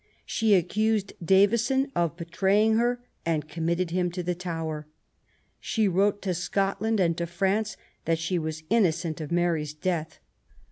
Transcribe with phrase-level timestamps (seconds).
[0.25, 4.87] She accused Davison of betraying her, and committed him to the Tower.
[5.59, 10.17] She wrote to Scotland and to France that she was innocent of Mary's death.